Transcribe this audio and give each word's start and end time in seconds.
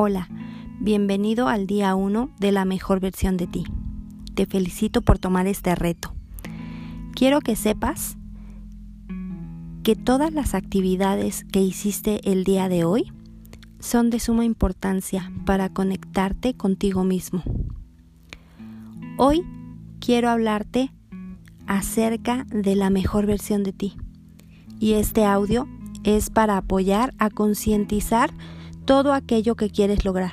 Hola, 0.00 0.28
bienvenido 0.78 1.48
al 1.48 1.66
día 1.66 1.96
1 1.96 2.30
de 2.38 2.52
la 2.52 2.64
mejor 2.64 3.00
versión 3.00 3.36
de 3.36 3.48
ti. 3.48 3.64
Te 4.36 4.46
felicito 4.46 5.02
por 5.02 5.18
tomar 5.18 5.48
este 5.48 5.74
reto. 5.74 6.14
Quiero 7.16 7.40
que 7.40 7.56
sepas 7.56 8.16
que 9.82 9.96
todas 9.96 10.32
las 10.32 10.54
actividades 10.54 11.42
que 11.50 11.60
hiciste 11.62 12.20
el 12.30 12.44
día 12.44 12.68
de 12.68 12.84
hoy 12.84 13.12
son 13.80 14.08
de 14.10 14.20
suma 14.20 14.44
importancia 14.44 15.32
para 15.44 15.68
conectarte 15.68 16.54
contigo 16.54 17.02
mismo. 17.02 17.42
Hoy 19.16 19.44
quiero 19.98 20.30
hablarte 20.30 20.92
acerca 21.66 22.46
de 22.50 22.76
la 22.76 22.88
mejor 22.90 23.26
versión 23.26 23.64
de 23.64 23.72
ti. 23.72 23.96
Y 24.78 24.92
este 24.92 25.24
audio 25.24 25.66
es 26.04 26.30
para 26.30 26.56
apoyar 26.56 27.14
a 27.18 27.30
concientizar 27.30 28.30
todo 28.88 29.12
aquello 29.12 29.54
que 29.54 29.68
quieres 29.68 30.06
lograr. 30.06 30.32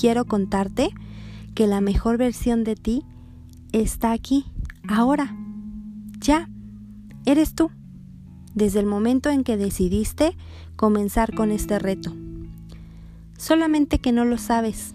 Quiero 0.00 0.24
contarte 0.24 0.88
que 1.54 1.66
la 1.66 1.82
mejor 1.82 2.16
versión 2.16 2.64
de 2.64 2.74
ti 2.74 3.04
está 3.72 4.12
aquí, 4.12 4.46
ahora, 4.88 5.36
ya, 6.20 6.48
eres 7.26 7.54
tú, 7.54 7.70
desde 8.54 8.80
el 8.80 8.86
momento 8.86 9.28
en 9.28 9.44
que 9.44 9.58
decidiste 9.58 10.38
comenzar 10.76 11.34
con 11.34 11.50
este 11.50 11.78
reto. 11.78 12.16
Solamente 13.36 13.98
que 13.98 14.10
no 14.10 14.24
lo 14.24 14.38
sabes, 14.38 14.94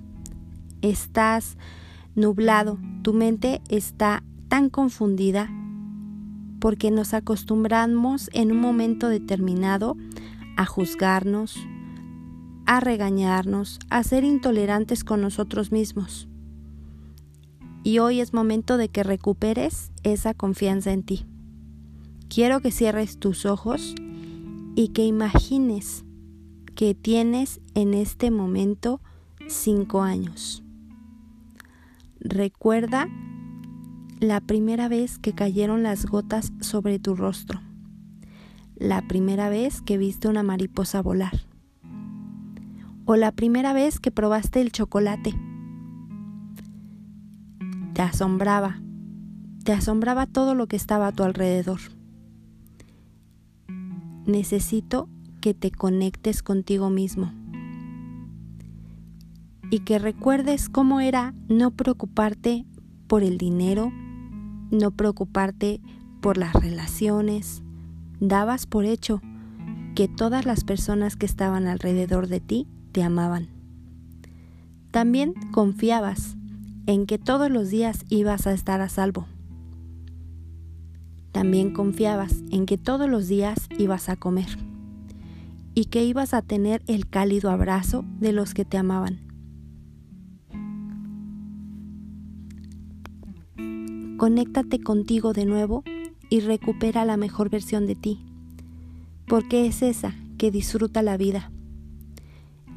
estás 0.81 1.55
nublado, 2.15 2.79
tu 3.03 3.13
mente 3.13 3.61
está 3.69 4.23
tan 4.47 4.71
confundida 4.71 5.51
porque 6.59 6.89
nos 6.89 7.13
acostumbramos 7.13 8.31
en 8.33 8.51
un 8.51 8.59
momento 8.59 9.07
determinado 9.07 9.95
a 10.57 10.65
juzgarnos, 10.65 11.67
a 12.65 12.79
regañarnos, 12.79 13.79
a 13.89 14.03
ser 14.03 14.23
intolerantes 14.23 15.03
con 15.03 15.21
nosotros 15.21 15.71
mismos. 15.71 16.27
Y 17.83 17.99
hoy 17.99 18.21
es 18.21 18.33
momento 18.33 18.77
de 18.77 18.89
que 18.89 19.03
recuperes 19.03 19.91
esa 20.03 20.33
confianza 20.33 20.91
en 20.91 21.03
ti. 21.03 21.25
Quiero 22.29 22.61
que 22.61 22.71
cierres 22.71 23.19
tus 23.19 23.45
ojos 23.45 23.95
y 24.75 24.89
que 24.89 25.05
imagines 25.05 26.05
que 26.75 26.95
tienes 26.95 27.59
en 27.75 27.93
este 27.93 28.31
momento 28.31 29.01
cinco 29.47 30.01
años. 30.01 30.63
Recuerda 32.19 33.07
la 34.19 34.39
primera 34.39 34.87
vez 34.87 35.19
que 35.19 35.33
cayeron 35.33 35.83
las 35.83 36.05
gotas 36.05 36.53
sobre 36.61 36.97
tu 36.97 37.15
rostro, 37.15 37.61
la 38.75 39.05
primera 39.07 39.49
vez 39.49 39.81
que 39.81 39.97
viste 39.97 40.29
una 40.29 40.43
mariposa 40.43 41.01
volar 41.01 41.52
o 43.05 43.15
la 43.15 43.31
primera 43.31 43.73
vez 43.73 43.99
que 43.99 44.11
probaste 44.11 44.61
el 44.61 44.71
chocolate. 44.71 45.33
Te 47.93 48.01
asombraba, 48.01 48.81
te 49.63 49.71
asombraba 49.71 50.25
todo 50.25 50.55
lo 50.55 50.67
que 50.67 50.75
estaba 50.75 51.07
a 51.07 51.11
tu 51.11 51.23
alrededor. 51.23 51.79
Necesito 54.25 55.09
que 55.41 55.53
te 55.53 55.71
conectes 55.71 56.41
contigo 56.41 56.89
mismo 56.89 57.33
y 59.69 59.79
que 59.79 59.99
recuerdes 59.99 60.69
cómo 60.69 61.01
era 61.01 61.33
no 61.49 61.71
preocuparte 61.71 62.65
por 63.07 63.23
el 63.23 63.37
dinero, 63.37 63.91
no 64.71 64.91
preocuparte 64.91 65.81
por 66.21 66.37
las 66.37 66.53
relaciones. 66.53 67.63
Dabas 68.19 68.65
por 68.65 68.85
hecho 68.85 69.21
que 69.95 70.07
todas 70.07 70.45
las 70.45 70.63
personas 70.63 71.15
que 71.15 71.25
estaban 71.25 71.67
alrededor 71.67 72.27
de 72.27 72.39
ti 72.39 72.67
te 72.93 73.03
amaban. 73.03 73.47
También 74.91 75.33
confiabas 75.51 76.37
en 76.85 77.05
que 77.07 77.17
todos 77.17 77.49
los 77.49 77.69
días 77.69 78.05
ibas 78.09 78.47
a 78.47 78.53
estar 78.53 78.79
a 78.79 78.87
salvo. 78.87 79.25
También 81.31 81.73
confiabas 81.73 82.43
en 82.51 82.67
que 82.67 82.77
todos 82.77 83.09
los 83.09 83.27
días 83.27 83.67
ibas 83.77 84.07
a 84.07 84.15
comer 84.15 84.59
y 85.73 85.85
que 85.85 86.05
ibas 86.05 86.35
a 86.35 86.43
tener 86.43 86.83
el 86.85 87.09
cálido 87.09 87.49
abrazo 87.49 88.05
de 88.19 88.31
los 88.31 88.53
que 88.53 88.65
te 88.65 88.77
amaban. 88.77 89.19
Conéctate 94.17 94.79
contigo 94.79 95.33
de 95.33 95.45
nuevo 95.45 95.83
y 96.29 96.41
recupera 96.41 97.03
la 97.03 97.17
mejor 97.17 97.49
versión 97.49 97.87
de 97.87 97.95
ti, 97.95 98.23
porque 99.27 99.65
es 99.65 99.81
esa 99.81 100.13
que 100.37 100.51
disfruta 100.51 101.01
la 101.01 101.17
vida 101.17 101.52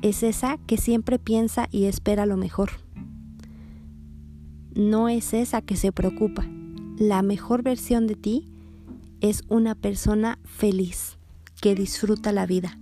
es 0.02 0.22
esa 0.22 0.58
que 0.66 0.76
siempre 0.76 1.18
piensa 1.18 1.68
y 1.70 1.84
espera 1.84 2.26
lo 2.26 2.36
mejor. 2.36 2.70
No 4.74 5.08
es 5.08 5.32
esa 5.32 5.62
que 5.62 5.76
se 5.76 5.92
preocupa. 5.92 6.46
La 6.98 7.22
mejor 7.22 7.62
versión 7.62 8.06
de 8.06 8.14
ti 8.14 8.52
es 9.20 9.42
una 9.48 9.74
persona 9.74 10.38
feliz, 10.44 11.18
que 11.60 11.74
disfruta 11.74 12.32
la 12.32 12.46
vida, 12.46 12.78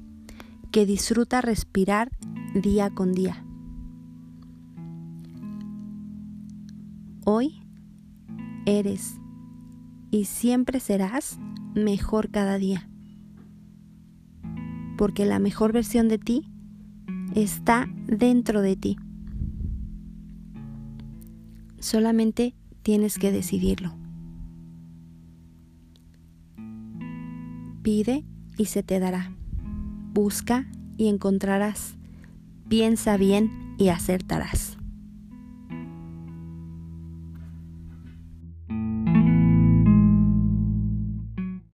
que 0.72 0.86
disfruta 0.86 1.40
respirar 1.40 2.10
día 2.54 2.90
con 2.90 3.12
día. 3.12 3.44
Hoy 7.24 7.62
eres 8.66 9.14
y 10.10 10.26
siempre 10.26 10.80
serás 10.80 11.38
mejor 11.74 12.30
cada 12.30 12.58
día, 12.58 12.88
porque 14.98 15.24
la 15.24 15.38
mejor 15.38 15.72
versión 15.72 16.08
de 16.08 16.18
ti 16.18 16.53
está 17.34 17.88
dentro 18.06 18.62
de 18.62 18.76
ti. 18.76 18.96
Solamente 21.78 22.54
tienes 22.82 23.18
que 23.18 23.32
decidirlo. 23.32 23.94
Pide 27.82 28.24
y 28.56 28.66
se 28.66 28.82
te 28.82 28.98
dará. 29.00 29.32
Busca 30.14 30.66
y 30.96 31.08
encontrarás. 31.08 31.96
Piensa 32.68 33.16
bien 33.16 33.74
y 33.78 33.88
acertarás. 33.88 34.73